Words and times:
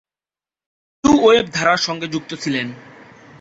এরা 0.03 1.01
new 1.03 1.15
wave 1.21 1.45
ধারার 1.53 1.81
সঙ্গে 1.87 2.07
যুক্ত 2.07 2.31
ছিলেন। 2.33 2.67